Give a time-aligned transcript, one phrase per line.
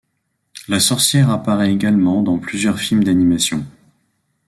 [0.67, 3.63] La sorcière apparaît également dans plusieurs films d'animation.